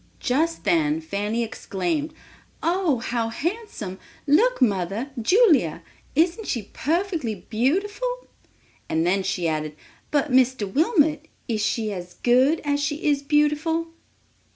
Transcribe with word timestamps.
Just 0.19 0.63
then 0.63 0.99
Fanny 0.99 1.43
exclaimed, 1.43 2.11
"Oh, 2.63 2.97
how 2.97 3.29
handsome; 3.29 3.99
look 4.25 4.59
mother—Julia, 4.59 5.83
isn't 6.15 6.47
she 6.47 6.71
perfectly 6.73 7.45
beautiful!" 7.51 8.25
And 8.89 9.05
then 9.05 9.21
she 9.21 9.47
added, 9.47 9.75
"But, 10.09 10.31
Mr. 10.31 10.65
Wilmot, 10.73 11.27
is 11.47 11.61
she 11.63 11.93
as 11.93 12.15
good 12.15 12.61
as 12.61 12.79
she 12.81 13.03
is 13.05 13.21
beautiful?" 13.21 13.89